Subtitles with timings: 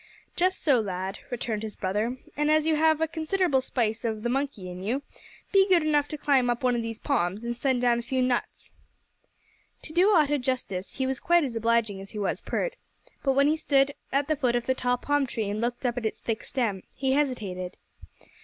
[0.35, 4.29] "Just so, lad," returned his brother; "and as you have a considerable spice of the
[4.29, 5.03] monkey in you,
[5.51, 8.19] be good enough to climb up one of these palms, and send down a few
[8.23, 8.71] nuts."
[9.83, 12.77] To do Otto justice, he was quite as obliging as he was pert;
[13.21, 15.99] but when he stood at the foot of the tall palm tree and looked up
[15.99, 17.77] at its thick stem, he hesitated.